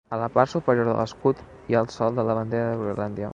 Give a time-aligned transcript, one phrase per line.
[0.15, 3.29] A la part superior de l'escut hi ha el sol de la bandera de Groenlàndia.